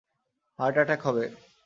[0.59, 1.25] Heart attack হবে।